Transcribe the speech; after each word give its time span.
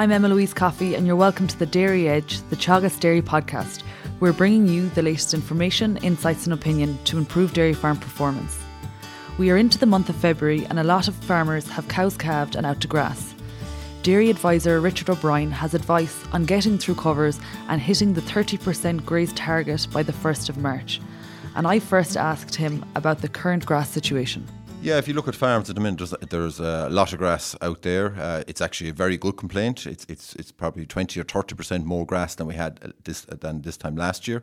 I'm 0.00 0.12
Emma 0.12 0.30
Louise 0.30 0.54
Coffey, 0.54 0.94
and 0.94 1.06
you're 1.06 1.14
welcome 1.14 1.46
to 1.46 1.58
the 1.58 1.66
Dairy 1.66 2.08
Edge, 2.08 2.40
the 2.48 2.56
Teagasc 2.56 3.00
Dairy 3.00 3.20
podcast. 3.20 3.82
We're 4.18 4.32
bringing 4.32 4.66
you 4.66 4.88
the 4.88 5.02
latest 5.02 5.34
information, 5.34 5.98
insights, 5.98 6.46
and 6.46 6.54
opinion 6.54 6.98
to 7.04 7.18
improve 7.18 7.52
dairy 7.52 7.74
farm 7.74 7.98
performance. 7.98 8.58
We 9.36 9.50
are 9.50 9.58
into 9.58 9.76
the 9.76 9.84
month 9.84 10.08
of 10.08 10.16
February, 10.16 10.64
and 10.64 10.78
a 10.78 10.84
lot 10.84 11.06
of 11.06 11.14
farmers 11.14 11.68
have 11.68 11.86
cows 11.88 12.16
calved 12.16 12.56
and 12.56 12.64
out 12.64 12.80
to 12.80 12.88
grass. 12.88 13.34
Dairy 14.02 14.30
advisor 14.30 14.80
Richard 14.80 15.10
O'Brien 15.10 15.50
has 15.50 15.74
advice 15.74 16.24
on 16.32 16.46
getting 16.46 16.78
through 16.78 16.94
covers 16.94 17.38
and 17.68 17.78
hitting 17.78 18.14
the 18.14 18.22
30% 18.22 19.04
graze 19.04 19.34
target 19.34 19.86
by 19.92 20.02
the 20.02 20.14
1st 20.14 20.48
of 20.48 20.56
March. 20.56 20.98
And 21.56 21.66
I 21.66 21.78
first 21.78 22.16
asked 22.16 22.54
him 22.54 22.86
about 22.94 23.20
the 23.20 23.28
current 23.28 23.66
grass 23.66 23.90
situation. 23.90 24.48
Yeah, 24.82 24.96
if 24.96 25.06
you 25.06 25.12
look 25.12 25.28
at 25.28 25.34
farms 25.34 25.68
at 25.68 25.76
the 25.76 25.80
minute, 25.82 25.98
there's, 25.98 26.14
there's 26.30 26.58
a 26.58 26.88
lot 26.88 27.12
of 27.12 27.18
grass 27.18 27.54
out 27.60 27.82
there. 27.82 28.14
Uh, 28.18 28.42
it's 28.46 28.62
actually 28.62 28.88
a 28.88 28.94
very 28.94 29.18
good 29.18 29.36
complaint. 29.36 29.86
It's 29.86 30.06
it's 30.08 30.34
it's 30.36 30.52
probably 30.52 30.86
twenty 30.86 31.20
or 31.20 31.24
thirty 31.24 31.54
percent 31.54 31.84
more 31.84 32.06
grass 32.06 32.34
than 32.34 32.46
we 32.46 32.54
had 32.54 32.94
this 33.04 33.26
than 33.26 33.60
this 33.60 33.76
time 33.76 33.94
last 33.94 34.26
year. 34.26 34.42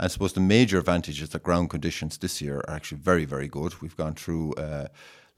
I 0.00 0.08
suppose 0.08 0.32
the 0.32 0.40
major 0.40 0.78
advantage 0.78 1.20
is 1.20 1.28
that 1.28 1.42
ground 1.42 1.68
conditions 1.68 2.16
this 2.16 2.40
year 2.40 2.56
are 2.60 2.70
actually 2.70 3.02
very 3.02 3.26
very 3.26 3.48
good. 3.48 3.80
We've 3.82 3.96
gone 3.96 4.14
through. 4.14 4.54
Uh, 4.54 4.88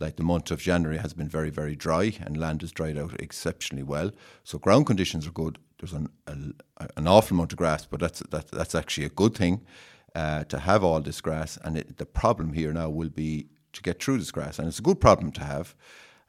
like 0.00 0.14
the 0.14 0.22
month 0.22 0.52
of 0.52 0.60
January 0.60 0.98
has 0.98 1.12
been 1.12 1.28
very, 1.28 1.50
very 1.50 1.74
dry 1.74 2.12
and 2.20 2.36
land 2.36 2.60
has 2.60 2.70
dried 2.70 2.96
out 2.96 3.20
exceptionally 3.20 3.82
well. 3.82 4.12
So 4.44 4.56
ground 4.56 4.86
conditions 4.86 5.26
are 5.26 5.32
good. 5.32 5.58
There's 5.80 5.92
an, 5.92 6.08
a, 6.28 6.88
an 6.96 7.08
awful 7.08 7.34
amount 7.36 7.52
of 7.52 7.58
grass, 7.58 7.84
but 7.84 7.98
that's 7.98 8.20
that, 8.30 8.46
that's 8.52 8.76
actually 8.76 9.06
a 9.06 9.10
good 9.10 9.34
thing 9.34 9.66
uh, 10.14 10.44
to 10.44 10.60
have 10.60 10.84
all 10.84 11.00
this 11.00 11.20
grass. 11.20 11.58
And 11.64 11.76
it, 11.76 11.96
the 11.96 12.06
problem 12.06 12.52
here 12.52 12.72
now 12.72 12.90
will 12.90 13.08
be 13.08 13.48
to 13.72 13.82
get 13.82 14.02
through 14.02 14.18
this 14.18 14.30
grass, 14.30 14.58
and 14.58 14.68
it's 14.68 14.78
a 14.78 14.82
good 14.82 15.00
problem 15.00 15.32
to 15.32 15.44
have. 15.44 15.74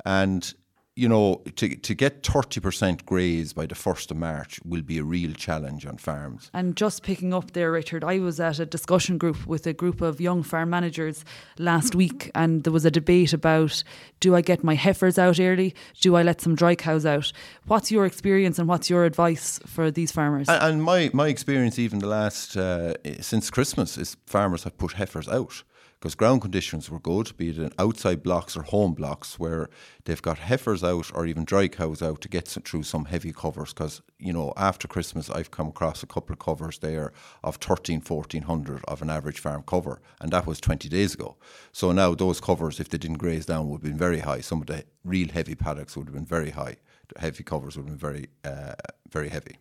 And 0.05 0.53
you 0.99 1.07
know, 1.07 1.41
to 1.55 1.75
to 1.75 1.93
get 1.95 2.23
thirty 2.25 2.59
percent 2.59 3.05
graze 3.05 3.53
by 3.53 3.65
the 3.65 3.75
first 3.75 4.11
of 4.11 4.17
March 4.17 4.59
will 4.65 4.81
be 4.81 4.97
a 4.97 5.03
real 5.03 5.33
challenge 5.33 5.85
on 5.85 5.97
farms. 5.97 6.51
And 6.53 6.75
just 6.75 7.03
picking 7.03 7.33
up 7.33 7.51
there, 7.51 7.71
Richard, 7.71 8.03
I 8.03 8.19
was 8.19 8.39
at 8.39 8.59
a 8.59 8.65
discussion 8.65 9.17
group 9.17 9.47
with 9.47 9.65
a 9.65 9.73
group 9.73 10.01
of 10.01 10.19
young 10.19 10.43
farm 10.43 10.69
managers 10.69 11.23
last 11.57 11.95
week, 11.95 12.29
and 12.35 12.63
there 12.63 12.73
was 12.73 12.83
a 12.83 12.91
debate 12.91 13.31
about: 13.31 13.83
do 14.19 14.35
I 14.35 14.41
get 14.41 14.63
my 14.63 14.75
heifers 14.75 15.17
out 15.17 15.39
early? 15.39 15.73
Do 16.01 16.17
I 16.17 16.23
let 16.23 16.41
some 16.41 16.55
dry 16.55 16.75
cows 16.75 17.05
out? 17.05 17.31
What's 17.67 17.91
your 17.91 18.05
experience 18.05 18.59
and 18.59 18.67
what's 18.67 18.89
your 18.89 19.05
advice 19.05 19.59
for 19.65 19.91
these 19.91 20.11
farmers? 20.11 20.49
And, 20.49 20.61
and 20.61 20.83
my 20.83 21.09
my 21.13 21.29
experience, 21.29 21.79
even 21.79 21.99
the 21.99 22.07
last 22.07 22.57
uh, 22.57 22.95
since 23.21 23.49
Christmas, 23.49 23.97
is 23.97 24.17
farmers 24.25 24.63
have 24.63 24.77
put 24.77 24.93
heifers 24.93 25.29
out 25.29 25.63
because 25.99 26.15
ground 26.15 26.41
conditions 26.41 26.89
were 26.89 26.99
good, 26.99 27.35
be 27.35 27.49
it 27.49 27.57
in 27.57 27.71
outside 27.77 28.23
blocks 28.23 28.55
or 28.55 28.63
home 28.63 28.93
blocks, 28.93 29.37
where 29.37 29.69
they've 30.05 30.21
got 30.21 30.39
heifers 30.39 30.81
out 30.81 30.88
or 30.89 31.25
even 31.25 31.45
dry 31.45 31.67
cows 31.67 32.01
out 32.01 32.21
to 32.21 32.29
get 32.29 32.47
through 32.47 32.83
some 32.83 33.05
heavy 33.05 33.31
covers. 33.31 33.73
Because, 33.73 34.01
you 34.17 34.33
know, 34.33 34.53
after 34.57 34.87
Christmas, 34.87 35.29
I've 35.29 35.51
come 35.51 35.67
across 35.67 36.03
a 36.03 36.07
couple 36.07 36.33
of 36.33 36.39
covers 36.39 36.79
there 36.79 37.11
of 37.43 37.55
13, 37.57 38.01
1400 38.01 38.83
of 38.85 39.01
an 39.01 39.09
average 39.09 39.39
farm 39.39 39.63
cover, 39.65 40.01
and 40.19 40.31
that 40.31 40.45
was 40.45 40.59
20 40.59 40.89
days 40.89 41.13
ago. 41.13 41.35
So 41.71 41.91
now 41.91 42.13
those 42.13 42.39
covers, 42.39 42.79
if 42.79 42.89
they 42.89 42.97
didn't 42.97 43.17
graze 43.17 43.45
down, 43.45 43.69
would 43.69 43.77
have 43.77 43.91
been 43.91 43.97
very 43.97 44.19
high. 44.19 44.41
Some 44.41 44.61
of 44.61 44.67
the 44.67 44.85
real 45.03 45.29
heavy 45.29 45.55
paddocks 45.55 45.95
would 45.95 46.07
have 46.07 46.15
been 46.15 46.25
very 46.25 46.51
high. 46.51 46.77
The 47.13 47.21
heavy 47.21 47.43
covers 47.43 47.77
would 47.77 47.87
have 47.87 47.99
been 47.99 48.09
very, 48.09 48.27
uh, 48.43 48.75
very 49.09 49.29
heavy. 49.29 49.57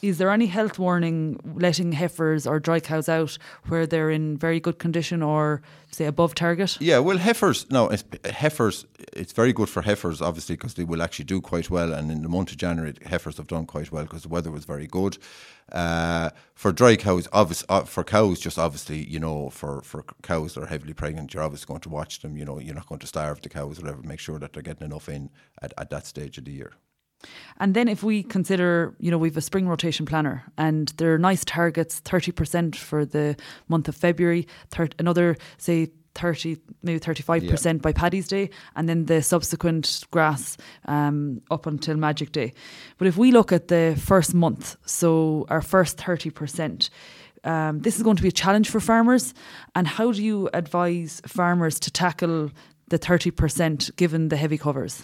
Is 0.00 0.18
there 0.18 0.30
any 0.30 0.46
health 0.46 0.78
warning 0.78 1.38
letting 1.54 1.92
heifers 1.92 2.46
or 2.46 2.60
dry 2.60 2.80
cows 2.80 3.08
out 3.08 3.38
where 3.68 3.86
they're 3.86 4.10
in 4.10 4.36
very 4.36 4.60
good 4.60 4.78
condition 4.78 5.22
or 5.22 5.62
say 5.90 6.06
above 6.06 6.34
target? 6.34 6.76
Yeah, 6.80 6.98
well, 6.98 7.18
heifers. 7.18 7.70
No, 7.70 7.88
it's, 7.88 8.04
heifers. 8.24 8.86
It's 9.12 9.32
very 9.32 9.52
good 9.52 9.68
for 9.68 9.82
heifers, 9.82 10.20
obviously, 10.20 10.56
because 10.56 10.74
they 10.74 10.84
will 10.84 11.02
actually 11.02 11.26
do 11.26 11.40
quite 11.40 11.70
well. 11.70 11.92
And 11.92 12.10
in 12.10 12.22
the 12.22 12.28
month 12.28 12.50
of 12.50 12.56
January, 12.56 12.94
heifers 13.06 13.36
have 13.36 13.46
done 13.46 13.66
quite 13.66 13.92
well 13.92 14.04
because 14.04 14.22
the 14.22 14.28
weather 14.28 14.50
was 14.50 14.64
very 14.64 14.86
good. 14.86 15.18
Uh, 15.70 16.30
for 16.54 16.72
dry 16.72 16.96
cows, 16.96 17.28
obviously, 17.32 17.66
uh, 17.68 17.82
for 17.84 18.04
cows, 18.04 18.40
just 18.40 18.58
obviously, 18.58 19.04
you 19.04 19.18
know, 19.18 19.48
for, 19.50 19.80
for 19.82 20.04
cows 20.22 20.54
that 20.54 20.62
are 20.62 20.66
heavily 20.66 20.92
pregnant, 20.92 21.32
you're 21.32 21.42
obviously 21.42 21.66
going 21.66 21.80
to 21.80 21.88
watch 21.88 22.20
them. 22.20 22.36
You 22.36 22.44
know, 22.44 22.58
you're 22.58 22.74
not 22.74 22.86
going 22.86 22.98
to 23.00 23.06
starve 23.06 23.40
the 23.40 23.48
cows, 23.48 23.78
or 23.78 23.82
whatever. 23.82 24.02
Make 24.02 24.20
sure 24.20 24.38
that 24.38 24.52
they're 24.52 24.62
getting 24.62 24.86
enough 24.86 25.08
in 25.08 25.30
at, 25.62 25.72
at 25.78 25.90
that 25.90 26.06
stage 26.06 26.36
of 26.38 26.44
the 26.44 26.52
year. 26.52 26.72
And 27.58 27.74
then 27.74 27.88
if 27.88 28.02
we 28.02 28.22
consider, 28.22 28.94
you 28.98 29.10
know, 29.10 29.18
we've 29.18 29.36
a 29.36 29.40
spring 29.40 29.68
rotation 29.68 30.06
planner 30.06 30.44
and 30.58 30.88
there 30.96 31.14
are 31.14 31.18
nice 31.18 31.44
targets, 31.44 32.00
30% 32.00 32.74
for 32.74 33.04
the 33.04 33.36
month 33.68 33.88
of 33.88 33.96
February, 33.96 34.46
thir- 34.70 34.88
another, 34.98 35.36
say, 35.58 35.90
30, 36.14 36.58
maybe 36.82 37.00
35% 37.00 37.64
yeah. 37.64 37.72
by 37.74 37.92
Paddy's 37.92 38.28
Day, 38.28 38.50
and 38.76 38.88
then 38.88 39.06
the 39.06 39.22
subsequent 39.22 40.04
grass 40.10 40.56
um, 40.84 41.40
up 41.50 41.66
until 41.66 41.96
Magic 41.96 42.32
Day. 42.32 42.52
But 42.98 43.06
if 43.06 43.16
we 43.16 43.32
look 43.32 43.52
at 43.52 43.68
the 43.68 43.98
first 43.98 44.34
month, 44.34 44.76
so 44.84 45.46
our 45.48 45.62
first 45.62 45.96
30%, 45.96 46.90
um, 47.44 47.80
this 47.80 47.96
is 47.96 48.02
going 48.02 48.16
to 48.16 48.22
be 48.22 48.28
a 48.28 48.32
challenge 48.32 48.70
for 48.70 48.80
farmers. 48.80 49.34
And 49.74 49.86
how 49.86 50.12
do 50.12 50.22
you 50.22 50.48
advise 50.52 51.20
farmers 51.26 51.80
to 51.80 51.90
tackle 51.90 52.50
the 52.88 52.98
30% 52.98 53.96
given 53.96 54.28
the 54.28 54.36
heavy 54.36 54.58
covers? 54.58 55.02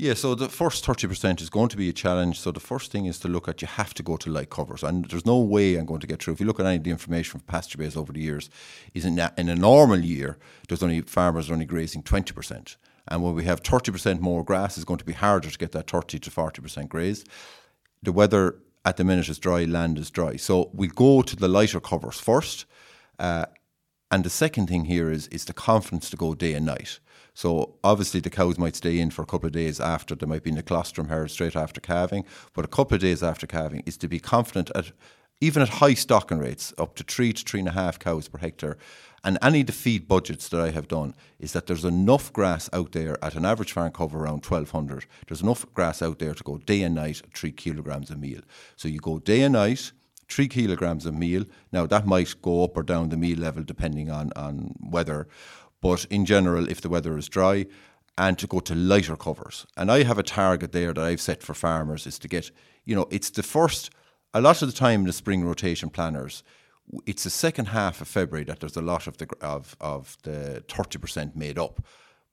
Yeah, 0.00 0.14
so 0.14 0.36
the 0.36 0.48
first 0.48 0.84
30% 0.84 1.42
is 1.42 1.50
going 1.50 1.70
to 1.70 1.76
be 1.76 1.88
a 1.88 1.92
challenge. 1.92 2.38
So 2.38 2.52
the 2.52 2.60
first 2.60 2.92
thing 2.92 3.06
is 3.06 3.18
to 3.18 3.28
look 3.28 3.48
at 3.48 3.60
you 3.60 3.66
have 3.66 3.94
to 3.94 4.02
go 4.04 4.16
to 4.18 4.30
light 4.30 4.48
covers. 4.48 4.84
And 4.84 5.04
there's 5.06 5.26
no 5.26 5.38
way 5.38 5.74
I'm 5.74 5.86
going 5.86 5.98
to 5.98 6.06
get 6.06 6.22
through. 6.22 6.34
If 6.34 6.40
you 6.40 6.46
look 6.46 6.60
at 6.60 6.66
any 6.66 6.76
of 6.76 6.84
the 6.84 6.92
information 6.92 7.40
from 7.40 7.52
PastureBase 7.52 7.96
over 7.96 8.12
the 8.12 8.20
years, 8.20 8.48
is 8.94 9.04
in, 9.04 9.18
in 9.36 9.48
a 9.48 9.56
normal 9.56 9.98
year, 9.98 10.38
there's 10.68 10.84
only 10.84 11.00
farmers 11.00 11.50
are 11.50 11.54
only 11.54 11.64
grazing 11.64 12.04
20%. 12.04 12.76
And 13.08 13.24
when 13.24 13.34
we 13.34 13.42
have 13.44 13.64
30% 13.64 14.20
more 14.20 14.44
grass, 14.44 14.76
it's 14.76 14.84
going 14.84 14.98
to 14.98 15.04
be 15.04 15.14
harder 15.14 15.50
to 15.50 15.58
get 15.58 15.72
that 15.72 15.90
30 15.90 16.20
to 16.20 16.30
40% 16.30 16.88
grazed. 16.88 17.28
The 18.00 18.12
weather 18.12 18.54
at 18.84 18.98
the 18.98 19.04
minute 19.04 19.28
is 19.28 19.40
dry, 19.40 19.64
land 19.64 19.98
is 19.98 20.12
dry. 20.12 20.36
So 20.36 20.70
we 20.72 20.86
go 20.86 21.22
to 21.22 21.34
the 21.34 21.48
lighter 21.48 21.80
covers 21.80 22.20
first. 22.20 22.66
Uh, 23.18 23.46
and 24.12 24.22
the 24.22 24.30
second 24.30 24.68
thing 24.68 24.84
here 24.84 25.10
is 25.10 25.26
is 25.28 25.44
the 25.44 25.52
confidence 25.52 26.08
to 26.10 26.16
go 26.16 26.34
day 26.34 26.54
and 26.54 26.64
night. 26.64 27.00
So 27.38 27.76
obviously 27.84 28.18
the 28.18 28.30
cows 28.30 28.58
might 28.58 28.74
stay 28.74 28.98
in 28.98 29.12
for 29.12 29.22
a 29.22 29.26
couple 29.26 29.46
of 29.46 29.52
days 29.52 29.78
after 29.78 30.16
they 30.16 30.26
might 30.26 30.42
be 30.42 30.50
in 30.50 30.56
the 30.56 30.62
colostrum 30.64 31.06
herd 31.06 31.30
straight 31.30 31.54
after 31.54 31.80
calving, 31.80 32.24
but 32.52 32.64
a 32.64 32.68
couple 32.68 32.96
of 32.96 33.00
days 33.00 33.22
after 33.22 33.46
calving 33.46 33.84
is 33.86 33.96
to 33.98 34.08
be 34.08 34.18
confident 34.18 34.72
at 34.74 34.90
even 35.40 35.62
at 35.62 35.68
high 35.68 35.94
stocking 35.94 36.38
rates, 36.38 36.74
up 36.78 36.96
to 36.96 37.04
three 37.04 37.32
to 37.32 37.44
three 37.44 37.60
and 37.60 37.68
a 37.68 37.72
half 37.72 38.00
cows 38.00 38.26
per 38.26 38.38
hectare, 38.38 38.76
and 39.22 39.38
any 39.40 39.60
of 39.60 39.68
the 39.68 39.72
feed 39.72 40.08
budgets 40.08 40.48
that 40.48 40.60
I 40.60 40.70
have 40.70 40.88
done 40.88 41.14
is 41.38 41.52
that 41.52 41.68
there's 41.68 41.84
enough 41.84 42.32
grass 42.32 42.68
out 42.72 42.90
there 42.90 43.16
at 43.24 43.36
an 43.36 43.44
average 43.44 43.70
farm 43.70 43.92
cover 43.92 44.18
around 44.18 44.44
1200. 44.44 45.06
There's 45.28 45.42
enough 45.42 45.64
grass 45.74 46.02
out 46.02 46.18
there 46.18 46.34
to 46.34 46.42
go 46.42 46.58
day 46.58 46.82
and 46.82 46.96
night 46.96 47.22
three 47.34 47.52
kilograms 47.52 48.10
a 48.10 48.16
meal. 48.16 48.40
So 48.74 48.88
you 48.88 48.98
go 48.98 49.20
day 49.20 49.42
and 49.42 49.52
night, 49.52 49.92
three 50.28 50.48
kilograms 50.48 51.06
a 51.06 51.12
meal. 51.12 51.44
Now 51.70 51.86
that 51.86 52.04
might 52.04 52.34
go 52.42 52.64
up 52.64 52.76
or 52.76 52.82
down 52.82 53.10
the 53.10 53.16
meal 53.16 53.38
level 53.38 53.62
depending 53.62 54.10
on, 54.10 54.32
on 54.34 54.74
weather, 54.80 55.28
but 55.80 56.04
in 56.06 56.24
general, 56.24 56.68
if 56.68 56.80
the 56.80 56.88
weather 56.88 57.16
is 57.16 57.28
dry, 57.28 57.66
and 58.18 58.36
to 58.36 58.48
go 58.48 58.58
to 58.58 58.74
lighter 58.74 59.16
covers. 59.16 59.64
And 59.76 59.90
I 59.92 60.02
have 60.02 60.18
a 60.18 60.24
target 60.24 60.72
there 60.72 60.92
that 60.92 61.04
I've 61.04 61.20
set 61.20 61.42
for 61.42 61.54
farmers 61.54 62.06
is 62.06 62.18
to 62.18 62.28
get, 62.28 62.50
you 62.84 62.96
know, 62.96 63.06
it's 63.10 63.30
the 63.30 63.44
first, 63.44 63.90
a 64.34 64.40
lot 64.40 64.60
of 64.60 64.68
the 64.68 64.76
time 64.76 65.00
in 65.00 65.06
the 65.06 65.12
spring 65.12 65.44
rotation 65.44 65.88
planners, 65.88 66.42
it's 67.06 67.24
the 67.24 67.30
second 67.30 67.66
half 67.66 68.00
of 68.00 68.08
February 68.08 68.44
that 68.44 68.60
there's 68.60 68.76
a 68.76 68.82
lot 68.82 69.06
of 69.06 69.18
the 69.18 69.28
of, 69.40 69.76
of 69.80 70.16
the 70.22 70.64
30% 70.68 71.36
made 71.36 71.58
up. 71.58 71.84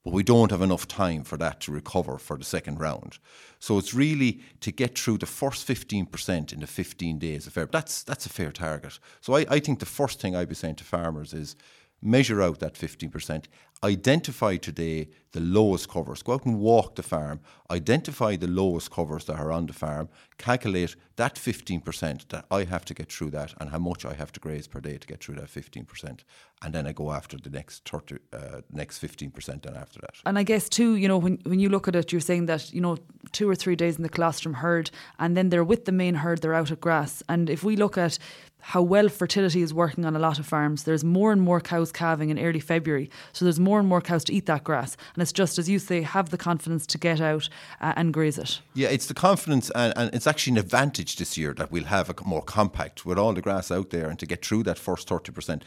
But 0.02 0.12
we 0.12 0.22
don't 0.22 0.52
have 0.52 0.62
enough 0.62 0.86
time 0.86 1.24
for 1.24 1.36
that 1.38 1.60
to 1.62 1.72
recover 1.72 2.18
for 2.18 2.38
the 2.38 2.44
second 2.44 2.78
round. 2.78 3.18
So 3.58 3.76
it's 3.76 3.92
really 3.92 4.40
to 4.60 4.70
get 4.70 4.96
through 4.96 5.18
the 5.18 5.26
first 5.26 5.66
15% 5.66 6.52
in 6.52 6.60
the 6.60 6.66
15 6.66 7.18
days 7.18 7.46
of 7.46 7.54
February. 7.54 7.70
That's, 7.72 8.04
that's 8.04 8.24
a 8.24 8.28
fair 8.28 8.52
target. 8.52 9.00
So 9.20 9.34
I, 9.34 9.46
I 9.50 9.58
think 9.58 9.80
the 9.80 9.86
first 9.86 10.20
thing 10.20 10.36
I'd 10.36 10.48
be 10.48 10.54
saying 10.54 10.76
to 10.76 10.84
farmers 10.84 11.34
is 11.34 11.56
measure 12.06 12.40
out 12.40 12.60
that 12.60 12.74
15%, 12.74 13.44
identify 13.82 14.56
today 14.56 15.08
the 15.32 15.40
lowest 15.40 15.88
covers. 15.88 16.22
Go 16.22 16.34
out 16.34 16.46
and 16.46 16.58
walk 16.58 16.94
the 16.94 17.02
farm, 17.02 17.40
identify 17.70 18.36
the 18.36 18.46
lowest 18.46 18.90
covers 18.90 19.24
that 19.26 19.38
are 19.38 19.52
on 19.52 19.66
the 19.66 19.72
farm, 19.72 20.08
calculate 20.38 20.96
that 21.16 21.34
15% 21.34 22.28
that 22.28 22.46
I 22.50 22.64
have 22.64 22.84
to 22.86 22.94
get 22.94 23.10
through 23.10 23.30
that 23.30 23.54
and 23.60 23.70
how 23.70 23.78
much 23.78 24.04
I 24.04 24.14
have 24.14 24.32
to 24.32 24.40
graze 24.40 24.66
per 24.66 24.80
day 24.80 24.98
to 24.98 25.06
get 25.06 25.22
through 25.22 25.36
that 25.36 25.46
15%. 25.46 26.20
And 26.62 26.74
then 26.74 26.86
I 26.86 26.92
go 26.92 27.12
after 27.12 27.36
the 27.36 27.50
next 27.50 27.88
30, 27.88 28.16
uh, 28.32 28.60
next 28.70 29.02
15% 29.02 29.62
then 29.62 29.76
after 29.76 30.00
that. 30.00 30.14
And 30.24 30.38
I 30.38 30.42
guess 30.42 30.68
too, 30.68 30.94
you 30.96 31.08
know, 31.08 31.18
when, 31.18 31.38
when 31.44 31.60
you 31.60 31.68
look 31.68 31.88
at 31.88 31.96
it, 31.96 32.12
you're 32.12 32.20
saying 32.20 32.46
that, 32.46 32.72
you 32.72 32.80
know, 32.80 32.96
two 33.32 33.48
or 33.48 33.54
three 33.54 33.76
days 33.76 33.96
in 33.96 34.02
the 34.02 34.08
colostrum 34.08 34.54
herd 34.54 34.90
and 35.18 35.36
then 35.36 35.50
they're 35.50 35.64
with 35.64 35.84
the 35.84 35.92
main 35.92 36.14
herd, 36.14 36.42
they're 36.42 36.54
out 36.54 36.70
at 36.70 36.80
grass. 36.80 37.22
And 37.28 37.50
if 37.50 37.64
we 37.64 37.76
look 37.76 37.98
at 37.98 38.18
how 38.66 38.82
well 38.82 39.08
fertility 39.08 39.62
is 39.62 39.72
working 39.72 40.04
on 40.04 40.16
a 40.16 40.18
lot 40.18 40.40
of 40.40 40.46
farms. 40.46 40.82
There's 40.82 41.04
more 41.04 41.30
and 41.30 41.40
more 41.40 41.60
cows 41.60 41.92
calving 41.92 42.30
in 42.30 42.38
early 42.40 42.58
February, 42.58 43.08
so 43.32 43.44
there's 43.44 43.60
more 43.60 43.78
and 43.78 43.88
more 43.88 44.00
cows 44.00 44.24
to 44.24 44.32
eat 44.32 44.46
that 44.46 44.64
grass. 44.64 44.96
And 45.16 45.22
it's 45.22 45.32
just 45.32 45.58
as 45.58 45.66
you 45.68 45.78
say, 45.78 46.02
have 46.02 46.28
the 46.28 46.36
confidence 46.36 46.86
to 46.88 46.98
get 46.98 47.22
out 47.22 47.48
uh, 47.80 47.94
and 47.96 48.12
graze 48.12 48.36
it. 48.36 48.60
Yeah, 48.74 48.88
it's 48.88 49.06
the 49.06 49.14
confidence, 49.14 49.70
and, 49.70 49.94
and, 49.96 50.14
it's 50.14 50.26
actually 50.26 50.52
an 50.52 50.58
advantage 50.58 51.16
this 51.16 51.38
year 51.38 51.54
that 51.54 51.72
we'll 51.72 51.84
have 51.84 52.10
a 52.10 52.14
more 52.24 52.42
compact 52.42 53.06
with 53.06 53.18
all 53.18 53.32
the 53.32 53.40
grass 53.40 53.70
out 53.70 53.88
there, 53.90 54.10
and 54.10 54.18
to 54.18 54.26
get 54.26 54.44
through 54.44 54.64
that 54.64 54.78
first 54.78 55.08
thirty 55.08 55.32
percent. 55.32 55.64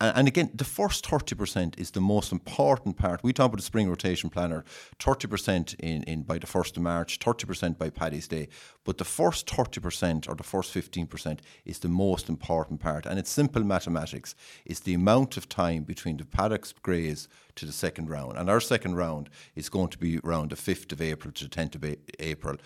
And, 0.00 0.26
again, 0.26 0.50
the 0.54 0.64
first 0.64 1.04
30% 1.04 1.78
is 1.78 1.90
the 1.90 2.00
most 2.00 2.32
important 2.32 2.96
part. 2.96 3.22
We 3.22 3.34
talk 3.34 3.46
about 3.46 3.58
the 3.58 3.62
spring 3.62 3.86
rotation 3.86 4.30
planner, 4.30 4.64
30% 4.98 5.74
in, 5.80 6.02
in 6.04 6.22
by 6.22 6.38
the 6.38 6.46
1st 6.46 6.78
of 6.78 6.82
March, 6.82 7.18
30% 7.18 7.76
by 7.76 7.90
Paddy's 7.90 8.26
Day. 8.26 8.48
But 8.84 8.96
the 8.96 9.04
first 9.04 9.46
30% 9.46 10.26
or 10.26 10.34
the 10.34 10.42
first 10.42 10.72
15% 10.72 11.40
is 11.66 11.80
the 11.80 11.88
most 11.88 12.30
important 12.30 12.80
part. 12.80 13.04
And 13.04 13.18
it's 13.18 13.30
simple 13.30 13.62
mathematics. 13.62 14.34
It's 14.64 14.80
the 14.80 14.94
amount 14.94 15.36
of 15.36 15.50
time 15.50 15.82
between 15.82 16.16
the 16.16 16.24
paddocks 16.24 16.72
graze 16.72 17.28
to 17.56 17.66
the 17.66 17.72
second 17.72 18.08
round. 18.08 18.38
And 18.38 18.48
our 18.48 18.60
second 18.60 18.96
round 18.96 19.28
is 19.54 19.68
going 19.68 19.88
to 19.88 19.98
be 19.98 20.18
around 20.20 20.48
the 20.48 20.56
5th 20.56 20.92
of 20.92 21.02
April 21.02 21.30
to 21.32 21.44
the 21.44 21.50
10th 21.50 21.74
of 21.74 21.96
April 22.18 22.56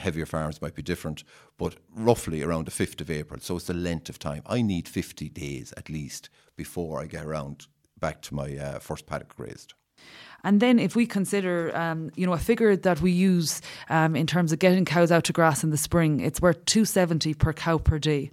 heavier 0.00 0.26
farms 0.26 0.62
might 0.62 0.74
be 0.74 0.82
different, 0.82 1.24
but 1.56 1.76
roughly 1.94 2.42
around 2.42 2.66
the 2.66 2.70
5th 2.70 3.00
of 3.00 3.10
April. 3.10 3.40
So 3.40 3.56
it's 3.56 3.66
the 3.66 3.74
length 3.74 4.08
of 4.08 4.18
time. 4.18 4.42
I 4.46 4.62
need 4.62 4.88
50 4.88 5.28
days 5.28 5.72
at 5.76 5.88
least 5.88 6.30
before 6.56 7.00
I 7.00 7.06
get 7.06 7.24
around 7.24 7.66
back 7.98 8.22
to 8.22 8.34
my 8.34 8.56
uh, 8.56 8.78
first 8.78 9.06
paddock 9.06 9.34
grazed. 9.36 9.74
And 10.44 10.60
then 10.60 10.78
if 10.78 10.94
we 10.94 11.06
consider, 11.06 11.76
um, 11.76 12.10
you 12.14 12.24
know, 12.24 12.32
a 12.32 12.38
figure 12.38 12.76
that 12.76 13.00
we 13.00 13.10
use 13.10 13.60
um, 13.88 14.14
in 14.14 14.26
terms 14.26 14.52
of 14.52 14.60
getting 14.60 14.84
cows 14.84 15.10
out 15.10 15.24
to 15.24 15.32
grass 15.32 15.64
in 15.64 15.70
the 15.70 15.76
spring, 15.76 16.20
it's 16.20 16.40
worth 16.40 16.64
270 16.66 17.34
per 17.34 17.52
cow 17.52 17.78
per 17.78 17.98
day. 17.98 18.30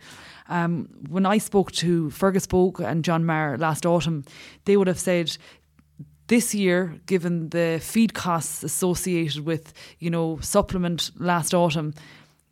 Um, 0.48 0.88
when 1.10 1.26
I 1.26 1.40
spoke 1.40 1.72
to 1.74 2.12
Fergus 2.12 2.46
Bogue 2.46 2.80
and 2.80 3.04
John 3.04 3.26
Maher 3.26 3.58
last 3.58 3.86
autumn, 3.86 4.24
they 4.66 4.78
would 4.78 4.88
have 4.88 5.00
said 5.00 5.36
this 6.28 6.56
year, 6.56 7.00
given 7.06 7.50
the 7.50 7.80
feed 7.82 8.14
costs 8.14 8.64
associated 8.64 9.46
with, 9.46 9.74
you 10.00 10.10
know, 10.10 10.40
supplement 10.42 11.12
last 11.18 11.54
autumn, 11.54 11.94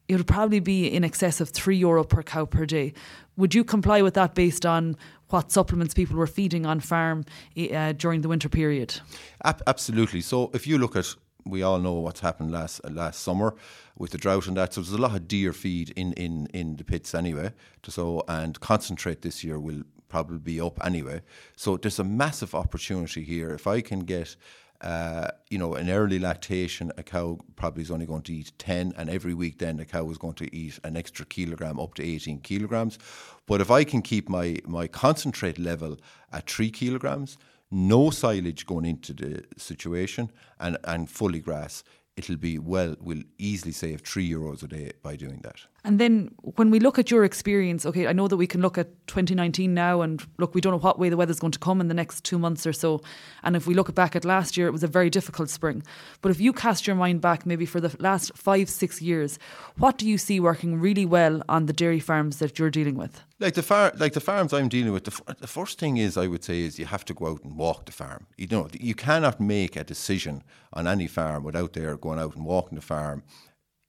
it 0.08 0.16
would 0.16 0.28
probably 0.28 0.60
be 0.60 0.88
in 0.88 1.04
excess 1.04 1.42
of 1.42 1.50
three 1.50 1.78
euro 1.78 2.04
per 2.04 2.24
cow 2.24 2.46
per 2.46 2.66
day. 2.66 2.94
Would 3.38 3.56
you 3.56 3.64
comply 3.64 4.02
with 4.02 4.14
that 4.14 4.36
based 4.36 4.66
on 4.66 4.96
what 5.30 5.52
supplements 5.52 5.94
people 5.94 6.16
were 6.16 6.28
feeding 6.28 6.66
on 6.66 6.80
farm 6.80 7.26
uh, 7.58 7.94
during 7.94 8.22
the 8.22 8.30
winter 8.30 8.50
period? 8.50 9.00
absolutely. 9.44 10.22
So 10.22 10.52
if 10.54 10.68
you 10.68 10.78
look 10.78 10.96
at 10.96 11.16
we 11.46 11.62
all 11.62 11.80
know 11.80 11.94
what's 11.94 12.22
happened 12.22 12.52
last 12.52 12.80
uh, 12.86 12.90
last 12.90 13.22
summer 13.22 13.56
with 13.98 14.12
the 14.12 14.18
drought 14.18 14.48
and 14.48 14.56
that. 14.58 14.74
So 14.74 14.82
there's 14.82 14.94
a 14.94 14.98
lot 15.02 15.16
of 15.16 15.28
dear 15.28 15.54
feed 15.54 15.90
in 15.92 16.14
in 16.14 16.48
in 16.54 16.78
the 16.78 16.84
pits 16.84 17.14
anyway. 17.14 17.52
So 17.88 18.24
and 18.28 18.60
concentrate 18.60 19.22
this 19.22 19.44
year 19.44 19.60
will 19.60 19.84
probably 20.14 20.38
be 20.38 20.62
up 20.62 20.78
anyway. 20.86 21.20
So 21.56 21.76
there's 21.76 21.98
a 21.98 22.04
massive 22.04 22.54
opportunity 22.54 23.24
here. 23.24 23.50
If 23.50 23.66
I 23.66 23.82
can 23.82 24.02
get 24.02 24.36
uh, 24.82 25.30
you 25.50 25.58
know, 25.58 25.74
an 25.74 25.90
early 25.90 26.20
lactation, 26.20 26.92
a 26.98 27.04
cow 27.04 27.40
probably 27.56 27.82
is 27.82 27.90
only 27.90 28.06
going 28.06 28.22
to 28.22 28.34
eat 28.34 28.52
10, 28.60 28.94
and 28.96 29.10
every 29.10 29.34
week 29.34 29.58
then 29.58 29.78
the 29.78 29.86
cow 29.86 30.08
is 30.12 30.20
going 30.20 30.36
to 30.36 30.56
eat 30.56 30.78
an 30.84 30.96
extra 30.96 31.26
kilogram 31.26 31.80
up 31.80 31.96
to 31.96 32.04
18 32.04 32.42
kilograms. 32.42 33.00
But 33.48 33.60
if 33.60 33.72
I 33.72 33.84
can 33.86 34.04
keep 34.04 34.30
my, 34.30 34.60
my 34.68 34.86
concentrate 34.88 35.58
level 35.58 35.98
at 36.32 36.48
3 36.48 36.70
kilograms, 36.70 37.38
no 37.72 38.12
silage 38.12 38.68
going 38.68 38.86
into 38.86 39.14
the 39.14 39.44
situation, 39.58 40.32
and, 40.60 40.78
and 40.84 41.10
fully 41.10 41.40
grass, 41.40 41.84
it'll 42.16 42.38
be 42.38 42.60
well, 42.60 42.96
we'll 43.00 43.24
easily 43.38 43.72
save 43.72 44.02
3 44.02 44.30
euros 44.30 44.64
a 44.64 44.68
day 44.68 44.92
by 45.02 45.16
doing 45.16 45.40
that. 45.44 45.62
And 45.84 46.00
then 46.00 46.34
when 46.56 46.70
we 46.70 46.80
look 46.80 46.98
at 46.98 47.12
your 47.12 47.24
experience, 47.24 47.86
okay, 47.86 48.08
I 48.08 48.14
know 48.14 48.28
that 48.28 48.38
we 48.38 48.48
can 48.48 48.62
look 48.62 48.78
at 48.78 48.88
2019 49.08 49.74
now 49.74 50.02
and 50.02 50.26
look, 50.38 50.56
we 50.56 50.62
don't 50.62 50.72
know 50.72 50.80
what 50.80 51.00
way 51.00 51.10
the 51.10 51.18
weather's 51.18 51.40
going 51.40 51.52
to 51.52 51.60
come 51.60 51.82
in 51.82 51.88
the 51.88 51.94
next 51.94 52.24
two 52.24 52.40
months 52.40 52.66
or 52.66 52.74
so. 52.74 53.02
And 53.44 53.56
if 53.56 53.68
we 53.68 53.74
look 53.74 53.94
back 53.94 54.16
at 54.16 54.24
last 54.24 54.56
year, 54.56 54.68
it 54.68 54.72
was 54.72 54.84
a 54.84 54.88
very 54.88 55.10
difficult 55.10 55.50
spring. 55.50 55.84
But 56.22 56.32
if 56.32 56.40
you 56.40 56.54
cast 56.54 56.88
your 56.88 56.96
mind 56.96 57.22
back 57.22 57.46
maybe 57.46 57.66
for 57.66 57.82
the 57.82 57.96
last 58.00 58.32
five, 58.38 58.70
six 58.70 59.02
years, 59.02 59.40
what 59.78 59.98
do 59.98 60.08
you 60.08 60.18
see 60.18 60.40
working 60.40 60.80
really 60.80 61.06
well 61.06 61.42
on 61.50 61.66
the 61.66 61.74
dairy 61.74 62.00
farms 62.00 62.38
that 62.40 62.58
you're 62.58 62.70
dealing 62.70 62.96
with? 62.96 63.22
Like 63.40 63.56
the 63.56 63.64
far, 63.64 63.92
like 63.98 64.14
the 64.14 64.20
farms 64.20 64.54
I'm 64.54 64.70
dealing 64.70 64.94
with, 64.94 65.06
the, 65.06 65.36
the 65.40 65.48
first 65.48 65.80
thing 65.80 65.98
is 65.98 66.18
I 66.18 66.28
would 66.28 66.44
say 66.44 66.62
is 66.62 66.80
you 66.80 66.86
have 66.86 67.04
to 67.06 67.14
go 67.14 67.28
out 67.28 67.44
and 67.44 67.58
walk 67.58 67.86
the 67.86 67.92
farm. 67.92 68.28
You 68.38 68.48
know, 68.48 68.70
you 68.80 68.96
cannot 68.96 69.40
make 69.40 69.76
a 69.76 69.84
decision 69.84 70.44
on 70.72 70.88
any 70.88 71.08
farm 71.08 71.44
without 71.44 71.74
there 71.74 71.98
going 71.98 72.20
out 72.20 72.36
and 72.36 72.46
walking 72.46 72.76
the 72.76 72.82
farm 72.82 73.24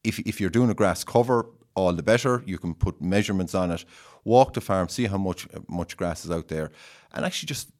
if, 0.05 0.19
if 0.21 0.41
you're 0.41 0.51
doing 0.51 0.71
a 0.71 0.75
grass 0.75 1.03
cover, 1.03 1.47
all 1.75 1.93
the 1.93 2.03
better. 2.03 2.43
You 2.47 2.59
can 2.59 2.75
put 2.75 3.01
measurements 3.01 3.55
on 3.55 3.71
it, 3.71 3.85
walk 4.23 4.53
the 4.53 4.61
farm, 4.61 4.89
see 4.89 5.07
how 5.07 5.19
much 5.19 5.49
much 5.69 5.97
grass 5.97 6.25
is 6.25 6.31
out 6.31 6.49
there, 6.49 6.71
and 7.13 7.25
actually 7.25 7.47
just 7.47 7.71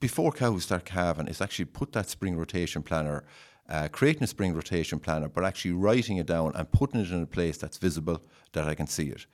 before 0.00 0.32
cows 0.32 0.64
start 0.64 0.84
calving, 0.84 1.28
is 1.28 1.40
actually 1.40 1.64
put 1.66 1.92
that 1.92 2.08
spring 2.08 2.36
rotation 2.36 2.82
planner, 2.82 3.24
uh, 3.68 3.88
creating 3.90 4.22
a 4.22 4.26
spring 4.26 4.54
rotation 4.54 4.98
planner, 4.98 5.28
but 5.28 5.44
actually 5.44 5.72
writing 5.72 6.16
it 6.18 6.26
down 6.26 6.52
and 6.54 6.70
putting 6.70 7.00
it 7.00 7.10
in 7.10 7.22
a 7.22 7.26
place 7.26 7.56
that's 7.56 7.78
visible 7.78 8.22
that 8.52 8.68
I 8.68 8.74
can 8.74 8.86
see 8.86 9.08
it. 9.08 9.26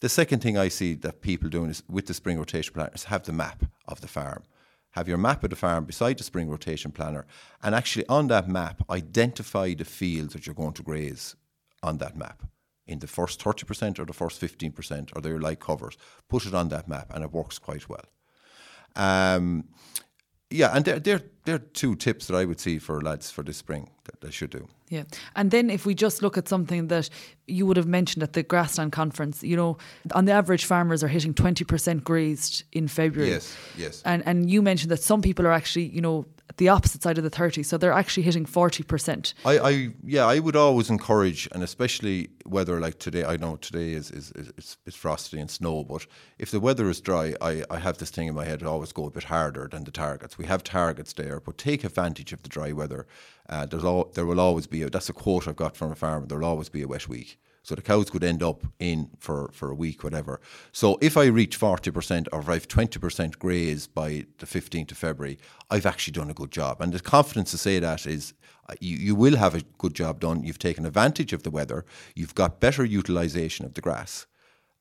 The 0.00 0.08
second 0.08 0.40
thing 0.40 0.56
I 0.56 0.68
see 0.68 0.94
that 0.94 1.20
people 1.20 1.50
doing 1.50 1.70
is 1.70 1.82
with 1.88 2.06
the 2.06 2.14
spring 2.14 2.38
rotation 2.38 2.72
planner 2.72 2.90
is 2.94 3.04
have 3.04 3.24
the 3.24 3.32
map 3.32 3.64
of 3.86 4.00
the 4.00 4.08
farm. 4.08 4.44
Have 4.92 5.06
your 5.06 5.18
map 5.18 5.44
of 5.44 5.50
the 5.50 5.56
farm 5.56 5.84
beside 5.84 6.18
the 6.18 6.24
spring 6.24 6.48
rotation 6.48 6.90
planner, 6.90 7.26
and 7.62 7.74
actually 7.74 8.06
on 8.08 8.26
that 8.28 8.48
map 8.48 8.82
identify 8.90 9.74
the 9.74 9.84
fields 9.84 10.32
that 10.32 10.46
you're 10.46 10.54
going 10.54 10.72
to 10.72 10.82
graze 10.82 11.36
on 11.82 11.98
that 11.98 12.16
map 12.16 12.42
in 12.86 12.98
the 12.98 13.06
first 13.06 13.40
30% 13.40 13.98
or 13.98 14.04
the 14.04 14.12
first 14.12 14.40
15% 14.40 15.10
or 15.14 15.20
their 15.20 15.38
light 15.38 15.60
covers. 15.60 15.96
Put 16.28 16.46
it 16.46 16.54
on 16.54 16.70
that 16.70 16.88
map 16.88 17.12
and 17.14 17.22
it 17.22 17.32
works 17.32 17.58
quite 17.58 17.88
well. 17.88 18.04
Um, 18.96 19.68
yeah, 20.50 20.74
and 20.74 20.84
they're, 20.84 20.98
they're, 20.98 21.22
they're 21.44 21.58
two 21.58 21.94
tips 21.94 22.26
that 22.26 22.36
I 22.36 22.44
would 22.44 22.60
see 22.60 22.78
for 22.78 23.00
lads 23.00 23.30
for 23.30 23.42
this 23.42 23.56
spring 23.56 23.88
that 24.04 24.20
they 24.20 24.30
should 24.30 24.50
do. 24.50 24.68
Yeah. 24.88 25.04
And 25.36 25.52
then 25.52 25.70
if 25.70 25.86
we 25.86 25.94
just 25.94 26.20
look 26.20 26.36
at 26.36 26.48
something 26.48 26.88
that 26.88 27.08
you 27.46 27.64
would 27.64 27.76
have 27.76 27.86
mentioned 27.86 28.24
at 28.24 28.32
the 28.32 28.42
grassland 28.42 28.90
conference, 28.90 29.42
you 29.42 29.56
know, 29.56 29.78
on 30.12 30.24
the 30.24 30.32
average 30.32 30.64
farmers 30.64 31.04
are 31.04 31.08
hitting 31.08 31.32
20% 31.32 32.02
grazed 32.02 32.64
in 32.72 32.88
February. 32.88 33.30
Yes, 33.30 33.56
yes. 33.76 34.02
And 34.04 34.26
and 34.26 34.50
you 34.50 34.62
mentioned 34.62 34.90
that 34.90 35.02
some 35.02 35.22
people 35.22 35.46
are 35.46 35.52
actually, 35.52 35.86
you 35.86 36.00
know, 36.00 36.26
the 36.56 36.68
opposite 36.68 37.02
side 37.02 37.18
of 37.18 37.24
the 37.24 37.30
30 37.30 37.62
so 37.62 37.76
they're 37.76 37.92
actually 37.92 38.22
hitting 38.22 38.44
40% 38.44 39.34
I, 39.44 39.58
I 39.58 39.88
yeah 40.04 40.26
i 40.26 40.38
would 40.38 40.56
always 40.56 40.90
encourage 40.90 41.48
and 41.52 41.62
especially 41.62 42.30
weather 42.46 42.80
like 42.80 42.98
today 42.98 43.24
i 43.24 43.36
know 43.36 43.56
today 43.56 43.92
is, 43.92 44.10
is, 44.10 44.32
is 44.86 44.94
frosty 44.94 45.38
and 45.38 45.50
snow 45.50 45.84
but 45.84 46.06
if 46.38 46.50
the 46.50 46.60
weather 46.60 46.88
is 46.88 47.00
dry 47.00 47.34
I, 47.40 47.64
I 47.70 47.78
have 47.78 47.98
this 47.98 48.10
thing 48.10 48.28
in 48.28 48.34
my 48.34 48.44
head 48.44 48.62
always 48.62 48.92
go 48.92 49.06
a 49.06 49.10
bit 49.10 49.24
harder 49.24 49.68
than 49.70 49.84
the 49.84 49.90
targets. 49.90 50.38
We 50.38 50.46
have 50.46 50.62
targets 50.62 51.12
there 51.12 51.40
but 51.40 51.58
take 51.58 51.84
advantage 51.84 52.32
of 52.32 52.42
the 52.42 52.48
dry 52.48 52.72
weather. 52.72 53.06
Uh, 53.48 53.66
there's 53.66 53.84
all, 53.84 54.10
there 54.14 54.26
will 54.26 54.40
always 54.40 54.66
be 54.66 54.82
a, 54.82 54.90
that's 54.90 55.08
a 55.08 55.12
quote 55.12 55.48
i've 55.48 55.56
got 55.56 55.76
from 55.76 55.90
a 55.90 55.94
farmer 55.94 56.26
there'll 56.26 56.44
always 56.44 56.68
be 56.68 56.82
a 56.82 56.88
wet 56.88 57.08
week 57.08 57.38
so 57.62 57.74
the 57.74 57.82
cows 57.82 58.08
could 58.10 58.24
end 58.24 58.42
up 58.42 58.64
in 58.78 59.10
for, 59.18 59.50
for 59.52 59.70
a 59.70 59.74
week, 59.74 60.02
whatever. 60.02 60.40
So 60.72 60.98
if 61.00 61.16
I 61.16 61.26
reach 61.26 61.58
40% 61.58 62.28
or 62.32 62.40
if 62.40 62.48
I 62.48 62.54
have 62.54 62.68
20% 62.68 63.38
graze 63.38 63.86
by 63.86 64.24
the 64.38 64.46
15th 64.46 64.92
of 64.92 64.98
February, 64.98 65.38
I've 65.70 65.86
actually 65.86 66.12
done 66.12 66.30
a 66.30 66.34
good 66.34 66.50
job. 66.50 66.80
And 66.80 66.92
the 66.92 67.00
confidence 67.00 67.50
to 67.50 67.58
say 67.58 67.78
that 67.78 68.06
is 68.06 68.34
uh, 68.68 68.74
you, 68.80 68.96
you 68.96 69.14
will 69.14 69.36
have 69.36 69.54
a 69.54 69.62
good 69.78 69.94
job 69.94 70.20
done. 70.20 70.42
You've 70.42 70.58
taken 70.58 70.86
advantage 70.86 71.32
of 71.32 71.42
the 71.42 71.50
weather. 71.50 71.84
You've 72.14 72.34
got 72.34 72.60
better 72.60 72.84
utilisation 72.84 73.66
of 73.66 73.74
the 73.74 73.80
grass. 73.80 74.26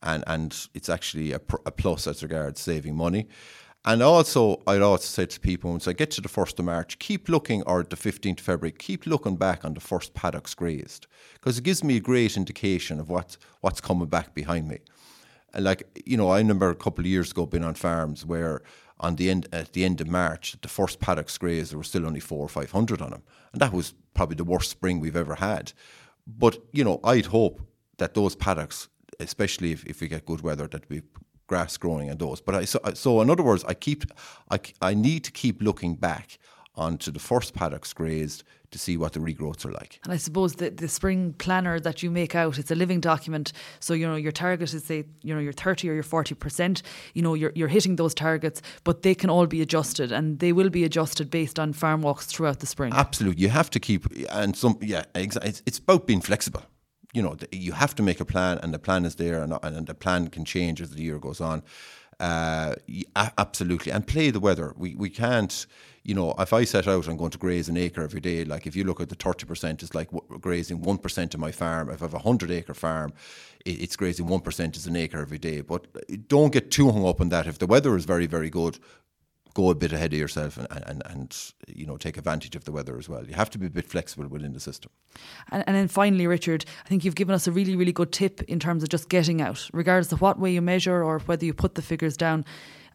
And, 0.01 0.24
and 0.27 0.55
it's 0.74 0.88
actually 0.88 1.33
a, 1.33 1.41
a 1.65 1.71
plus 1.71 2.07
as 2.07 2.24
regards 2.24 2.62
saving 2.62 2.95
money. 2.95 3.27
And 3.86 4.03
also, 4.03 4.62
I'd 4.67 4.81
also 4.81 5.05
say 5.05 5.25
to 5.25 5.39
people, 5.39 5.71
once 5.71 5.88
I 5.88 5.93
get 5.93 6.12
to 6.12 6.21
the 6.21 6.27
1st 6.27 6.59
of 6.59 6.65
March, 6.65 7.00
keep 7.00 7.29
looking, 7.29 7.63
or 7.63 7.83
the 7.83 7.95
15th 7.95 8.39
of 8.39 8.45
February, 8.45 8.74
keep 8.74 9.07
looking 9.07 9.38
back 9.38 9.63
on 9.63 9.74
the 9.74 9.79
first 9.79 10.13
paddocks 10.13 10.53
grazed, 10.53 11.07
because 11.33 11.57
it 11.57 11.63
gives 11.63 11.83
me 11.83 11.95
a 11.95 12.01
great 12.01 12.36
indication 12.36 13.00
of 13.00 13.09
what, 13.09 13.38
what's 13.62 13.79
coming 13.79 14.07
back 14.07 14.36
behind 14.36 14.67
me. 14.67 14.79
And 15.53 15.63
like, 15.63 15.83
you 16.05 16.17
know, 16.17 16.29
I 16.29 16.39
remember 16.39 16.69
a 16.69 16.75
couple 16.75 17.03
of 17.03 17.07
years 17.07 17.31
ago 17.31 17.45
being 17.45 17.63
on 17.63 17.74
farms 17.74 18.25
where 18.25 18.62
on 19.00 19.15
the 19.15 19.29
end, 19.29 19.48
at 19.53 19.71
the 19.74 19.86
end 19.86 20.01
of 20.01 20.07
March, 20.07 20.57
the 20.62 20.67
first 20.67 21.00
paddocks 21.00 21.38
grazed, 21.38 21.71
there 21.71 21.77
were 21.77 21.83
still 21.83 22.05
only 22.05 22.19
four 22.19 22.45
or 22.45 22.50
500 22.50 23.01
on 23.01 23.12
them. 23.12 23.24
And 23.53 23.62
that 23.62 23.71
was 23.71 23.93
probably 24.13 24.36
the 24.36 24.43
worst 24.43 24.69
spring 24.69 25.00
we've 25.00 25.15
ever 25.15 25.36
had. 25.36 25.71
But, 26.27 26.57
you 26.74 26.83
know, 26.83 27.00
I'd 27.03 27.27
hope 27.27 27.62
that 27.98 28.13
those 28.13 28.36
paddocks, 28.36 28.89
especially 29.19 29.71
if, 29.71 29.86
if 29.86 30.01
we 30.01 30.09
get 30.09 30.25
good 30.25 30.41
weather, 30.41 30.67
that 30.67 30.88
we 30.89 31.01
grass 31.50 31.75
growing 31.75 32.08
in 32.08 32.18
those. 32.18 32.39
But 32.39 32.56
I, 32.56 32.65
so, 32.65 32.79
so 32.94 33.20
in 33.22 33.29
other 33.29 33.44
words, 33.44 33.65
I 33.65 33.74
keep, 33.74 34.06
I, 34.50 34.60
I 34.82 34.94
need 34.94 35.24
to 35.25 35.32
keep 35.32 35.62
looking 35.62 35.96
back 35.96 36.38
onto 36.75 37.12
the 37.12 37.20
first 37.20 37.53
paddocks 37.53 37.91
grazed 37.91 38.44
to 38.72 38.77
see 38.77 38.96
what 38.98 39.13
the 39.13 39.20
regrowths 39.20 39.65
are 39.65 39.72
like. 39.72 40.00
And 40.03 40.13
I 40.13 40.18
suppose 40.18 40.53
the, 40.56 40.70
the 40.70 40.88
spring 40.88 41.34
planner 41.34 41.79
that 41.79 42.03
you 42.03 42.12
make 42.12 42.36
out, 42.36 42.60
it's 42.60 42.70
a 42.70 42.75
living 42.75 43.01
document. 43.01 43.51
So, 43.79 43.96
you 43.96 44.08
know, 44.08 44.15
your 44.15 44.32
target 44.32 44.72
is 44.74 44.84
say, 44.84 45.06
you 45.24 45.34
know, 45.34 45.41
your 45.41 45.53
30 45.53 45.89
or 45.89 45.94
your 45.94 46.03
40%, 46.03 46.84
you 47.15 47.24
know, 47.24 47.34
you're, 47.34 47.51
you're 47.56 47.68
hitting 47.68 47.96
those 47.96 48.13
targets, 48.13 48.62
but 48.84 49.01
they 49.01 49.15
can 49.15 49.29
all 49.32 49.48
be 49.48 49.62
adjusted 49.62 50.12
and 50.12 50.39
they 50.39 50.53
will 50.53 50.70
be 50.70 50.84
adjusted 50.84 51.32
based 51.32 51.58
on 51.58 51.74
farm 51.74 52.03
walks 52.03 52.27
throughout 52.27 52.60
the 52.60 52.68
spring. 52.68 52.94
Absolutely. 52.94 53.41
You 53.41 53.50
have 53.50 53.72
to 53.72 53.79
keep, 53.79 54.06
and 54.29 54.56
some, 54.56 54.77
yeah, 54.82 55.03
it's, 55.15 55.63
it's 55.65 55.79
about 55.79 56.06
being 56.06 56.22
flexible 56.22 56.63
you 57.13 57.22
know, 57.22 57.36
you 57.51 57.72
have 57.72 57.96
to 57.96 58.04
make 58.04 58.20
a 58.20 58.25
plan, 58.25 58.60
and 58.60 58.74
the 58.74 58.80
plan 58.80 59.06
is 59.06 59.16
there, 59.16 59.42
and, 59.42 59.58
and 59.63 59.88
the 59.88 59.96
plan 59.96 60.28
can 60.28 60.46
change 60.46 60.82
as 60.82 60.92
the 60.92 61.01
year 61.01 61.20
goes 61.20 61.42
on. 61.42 61.63
Uh, 62.20 62.75
absolutely, 63.38 63.92
and 63.92 64.06
play 64.06 64.30
the 64.30 64.39
weather. 64.39 64.74
We 64.78 64.94
we 64.96 65.10
can't 65.10 65.66
you 66.04 66.16
know, 66.16 66.34
if 66.39 66.54
I 66.54 66.63
set 66.63 66.88
out, 66.88 67.08
I'm 67.08 67.18
going 67.18 67.32
to 67.32 67.38
graze 67.38 67.70
an 67.70 67.78
acre 67.78 68.01
every 68.01 68.20
day. 68.20 68.44
Like 68.44 68.66
if 68.66 68.75
you 68.75 68.84
look 68.84 69.01
at 69.01 69.10
the 69.10 69.16
30%, 69.16 69.84
it's 69.84 69.94
like 69.94 70.10
grazing 70.42 70.82
1% 70.82 71.34
of 71.34 71.39
my 71.39 71.51
farm. 71.51 71.89
If 71.89 72.01
I 72.01 72.06
have 72.06 72.13
a 72.13 72.18
100 72.18 72.51
acre 72.51 72.74
farm, 72.74 73.13
it's 73.66 73.96
grazing 73.96 74.28
1% 74.28 74.75
is 74.75 74.88
an 74.88 74.96
acre 74.96 75.20
every 75.20 75.38
day. 75.38 75.62
But 75.62 75.88
uh, 75.96 76.16
don't 76.28 76.51
get 76.51 76.72
too 76.72 76.92
hung 76.92 77.06
up 77.06 77.22
on 77.22 77.30
that. 77.30 77.48
If 77.48 77.60
the 77.60 77.68
weather 77.68 77.96
is 77.96 78.06
very, 78.06 78.25
very 78.25 78.50
good, 78.50 78.80
go 79.60 79.70
a 79.70 79.75
bit 79.75 79.92
ahead 79.92 80.13
of 80.13 80.20
yourself 80.20 80.58
and, 80.58 80.68
and, 80.88 81.01
and 81.06 81.54
you 81.68 81.86
know 81.86 81.98
take 81.98 82.18
advantage 82.18 82.56
of 82.56 82.63
the 82.66 82.72
weather 82.72 82.98
as 82.98 83.10
well. 83.10 83.25
You 83.25 83.34
have 83.34 83.50
to 83.51 83.58
be 83.58 83.68
a 83.68 83.70
bit 83.70 83.88
flexible 83.88 84.28
within 84.28 84.54
the 84.54 84.60
system. 84.60 84.92
And, 85.51 85.63
and 85.68 85.75
then 85.75 85.88
finally, 85.88 86.28
Richard, 86.28 86.66
I 86.86 86.89
think 86.89 87.04
you've 87.04 87.16
given 87.16 87.36
us 87.36 87.48
a 87.48 87.51
really 87.51 87.75
really 87.75 87.92
good 87.92 88.12
tip 88.12 88.42
in 88.44 88.60
terms 88.60 88.84
of 88.84 88.89
just 88.89 89.10
getting 89.10 89.42
out, 89.42 89.70
regardless 89.74 90.12
of 90.12 90.22
what 90.22 90.39
way 90.39 90.51
you 90.51 90.62
measure 90.62 91.04
or 91.04 91.20
whether 91.20 91.46
you 91.46 91.54
put 91.54 91.75
the 91.75 91.82
figures 91.82 92.18
down. 92.18 92.46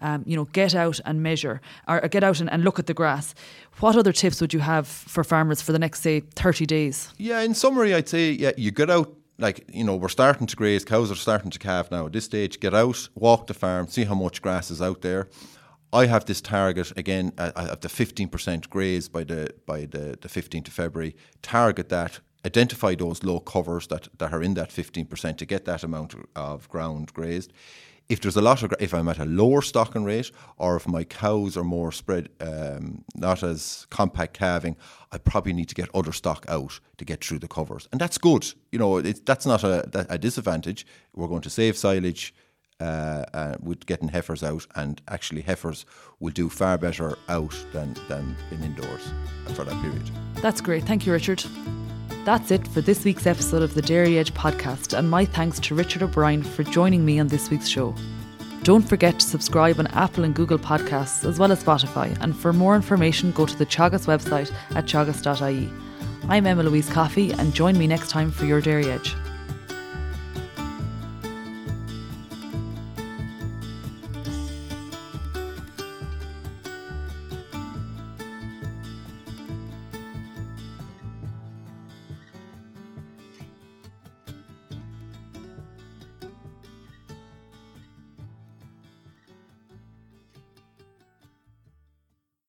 Um, 0.00 0.23
you 0.26 0.37
know, 0.37 0.47
get 0.47 0.75
out 0.75 1.00
and 1.06 1.23
measure, 1.23 1.61
or 1.88 2.00
get 2.09 2.25
out 2.25 2.40
and, 2.40 2.50
and 2.50 2.64
look 2.64 2.78
at 2.78 2.87
the 2.87 2.94
grass. 2.94 3.35
What 3.78 3.97
other 3.97 4.12
tips 4.12 4.40
would 4.40 4.52
you 4.52 4.61
have 4.61 4.87
for 4.87 5.25
farmers 5.25 5.62
for 5.62 5.73
the 5.73 5.78
next, 5.78 6.02
say, 6.02 6.21
thirty 6.21 6.66
days? 6.66 7.14
Yeah, 7.16 7.40
in 7.40 7.54
summary, 7.54 7.94
I'd 7.94 8.09
say 8.09 8.33
yeah, 8.33 8.50
you 8.56 8.71
get 8.71 8.90
out 8.90 9.14
like 9.38 9.64
you 9.73 9.85
know 9.85 9.97
we're 9.97 10.09
starting 10.09 10.47
to 10.47 10.56
graze 10.56 10.85
cows 10.85 11.11
are 11.11 11.16
starting 11.16 11.50
to 11.50 11.59
calve 11.59 11.90
now 11.90 12.06
at 12.06 12.12
this 12.12 12.25
stage 12.25 12.61
get 12.61 12.73
out 12.73 13.09
walk 13.14 13.49
the 13.49 13.54
farm 13.54 13.88
see 13.88 14.04
how 14.04 14.14
much 14.14 14.40
grass 14.40 14.71
is 14.71 14.80
out 14.80 15.00
there 15.00 15.28
I 15.94 16.06
have 16.06 16.24
this 16.24 16.40
target 16.40 16.92
again. 16.96 17.32
Uh, 17.38 17.52
I 17.54 17.62
have 17.62 17.80
the 17.80 17.88
fifteen 17.88 18.28
percent 18.28 18.68
graze 18.68 19.08
by 19.08 19.24
the 19.24 19.54
by 19.64 19.86
the 19.86 20.18
the 20.20 20.28
fifteenth 20.28 20.68
of 20.68 20.74
February. 20.74 21.14
Target 21.40 21.88
that. 21.88 22.20
Identify 22.46 22.94
those 22.96 23.24
low 23.24 23.40
covers 23.40 23.86
that, 23.86 24.08
that 24.18 24.32
are 24.32 24.42
in 24.42 24.54
that 24.54 24.72
fifteen 24.72 25.06
percent 25.06 25.38
to 25.38 25.46
get 25.46 25.64
that 25.64 25.84
amount 25.84 26.14
of 26.34 26.68
ground 26.68 27.14
grazed. 27.14 27.52
If 28.06 28.20
there's 28.20 28.36
a 28.36 28.42
lot 28.42 28.62
of, 28.62 28.74
if 28.80 28.92
I'm 28.92 29.08
at 29.08 29.18
a 29.18 29.24
lower 29.24 29.62
stocking 29.62 30.04
rate, 30.04 30.30
or 30.58 30.76
if 30.76 30.86
my 30.86 31.04
cows 31.04 31.56
are 31.56 31.64
more 31.64 31.90
spread, 31.90 32.28
um, 32.38 33.02
not 33.14 33.42
as 33.42 33.86
compact 33.88 34.34
calving, 34.34 34.76
I 35.10 35.16
probably 35.16 35.54
need 35.54 35.70
to 35.70 35.74
get 35.74 35.88
other 35.94 36.12
stock 36.12 36.44
out 36.46 36.80
to 36.98 37.04
get 37.06 37.24
through 37.24 37.38
the 37.38 37.48
covers, 37.48 37.88
and 37.92 38.00
that's 38.00 38.18
good. 38.18 38.52
You 38.72 38.78
know, 38.78 38.98
it, 38.98 39.24
that's 39.24 39.46
not 39.46 39.64
a, 39.64 40.06
a 40.10 40.18
disadvantage. 40.18 40.86
We're 41.14 41.28
going 41.28 41.40
to 41.42 41.50
save 41.50 41.78
silage 41.78 42.34
uh, 42.84 43.24
uh, 43.32 43.54
with 43.62 43.86
getting 43.86 44.08
heifers 44.08 44.42
out, 44.42 44.66
and 44.74 45.00
actually 45.08 45.40
heifers 45.40 45.86
will 46.20 46.32
do 46.32 46.48
far 46.48 46.76
better 46.76 47.16
out 47.28 47.56
than 47.72 47.94
than 48.08 48.36
in 48.50 48.62
indoors 48.62 49.08
for 49.54 49.64
that 49.64 49.80
period. 49.82 50.10
That's 50.42 50.60
great. 50.60 50.84
Thank 50.84 51.06
you, 51.06 51.12
Richard. 51.12 51.42
That's 52.24 52.50
it 52.50 52.66
for 52.68 52.80
this 52.80 53.04
week's 53.04 53.26
episode 53.26 53.62
of 53.62 53.74
the 53.74 53.82
Dairy 53.82 54.18
Edge 54.18 54.34
podcast, 54.34 54.96
and 54.96 55.10
my 55.10 55.24
thanks 55.24 55.58
to 55.60 55.74
Richard 55.74 56.02
O'Brien 56.02 56.42
for 56.42 56.62
joining 56.62 57.04
me 57.04 57.18
on 57.18 57.28
this 57.28 57.50
week's 57.50 57.68
show. 57.68 57.94
Don't 58.62 58.88
forget 58.88 59.18
to 59.18 59.26
subscribe 59.26 59.78
on 59.78 59.86
Apple 59.88 60.24
and 60.24 60.34
Google 60.34 60.58
Podcasts 60.58 61.26
as 61.28 61.38
well 61.38 61.52
as 61.52 61.62
Spotify, 61.62 62.16
and 62.20 62.36
for 62.36 62.52
more 62.52 62.76
information, 62.76 63.32
go 63.32 63.46
to 63.46 63.56
the 63.56 63.66
Teagasc 63.66 64.06
website 64.06 64.52
at 64.74 64.86
teagasc.ie. 64.86 65.70
I'm 66.28 66.46
Emma 66.46 66.62
Louise 66.62 66.88
Coffey, 66.88 67.32
and 67.32 67.54
join 67.54 67.76
me 67.78 67.86
next 67.86 68.10
time 68.10 68.30
for 68.30 68.46
your 68.46 68.60
Dairy 68.60 68.90
Edge. 68.90 69.14